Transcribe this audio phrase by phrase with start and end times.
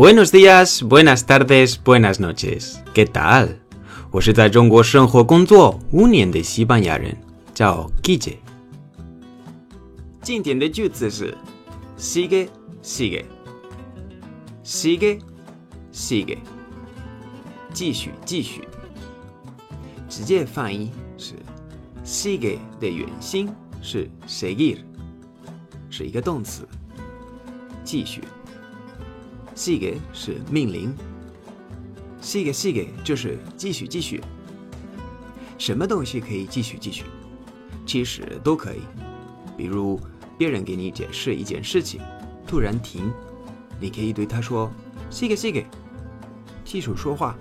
[0.00, 2.82] Buenos días, buenas tardes, buenas noches.
[2.94, 3.58] ¿Qué tal?
[4.10, 7.14] 我是在中国生活工作五年的西班牙人，
[7.52, 8.38] 叫 Guille。
[10.22, 11.36] 今天的句子是
[11.98, 12.48] sigue
[12.82, 13.26] sigue
[14.64, 15.20] sigue
[15.92, 16.38] sigue，
[17.74, 18.66] 继续继续。
[20.08, 21.34] 直接翻译是
[22.06, 24.78] sigue 的原型是 seguir，
[25.90, 26.66] 是一个动词，
[27.84, 28.22] 继续。
[29.60, 30.94] “Sig” 是命令
[32.22, 34.22] ，sigue sigue 就是继续继续。
[35.58, 37.04] 什么东西可以继续继续？
[37.84, 38.80] 其实都可以。
[39.58, 40.00] 比如
[40.38, 42.00] 别人给你解释一件事情，
[42.46, 43.12] 突然停，
[43.78, 44.70] 你可以对他说
[45.10, 45.66] sigue sigue，
[46.64, 47.36] 继续说话。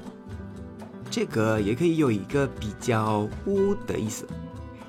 [1.09, 4.27] 这个也可以有一个比较污的意思，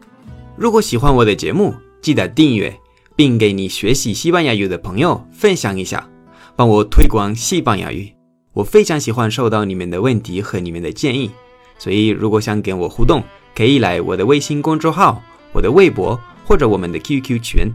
[0.56, 2.74] 如果喜欢我的节目，记得订阅，
[3.18, 6.08] 并给你学习西班牙语的朋友分享一下，
[6.56, 8.14] 帮我推广西班牙语。
[8.54, 11.32] 我非常喜欢收到你们的问题和你们的建议，
[11.80, 13.24] 所以如果想跟我互动，
[13.56, 17.74] 可以来我的微信公众号、我的微博或者我们的 QQ 群。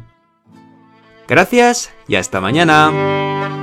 [1.27, 3.62] Gracias y hasta mañana.